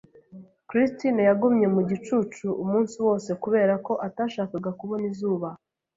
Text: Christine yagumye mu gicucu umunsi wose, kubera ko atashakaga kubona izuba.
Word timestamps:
Christine 0.69 1.21
yagumye 1.29 1.67
mu 1.75 1.81
gicucu 1.89 2.47
umunsi 2.63 2.95
wose, 3.05 3.29
kubera 3.43 3.73
ko 3.85 3.93
atashakaga 4.07 4.69
kubona 4.79 5.05
izuba. 5.11 5.47